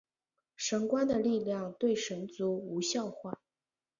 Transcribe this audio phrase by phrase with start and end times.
[0.55, 3.39] 神官的力量对神族无效化。